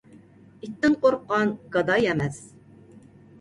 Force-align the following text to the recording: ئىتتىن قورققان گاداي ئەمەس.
ئىتتىن 0.67 0.95
قورققان 1.03 1.51
گاداي 1.77 2.09
ئەمەس. 2.15 2.41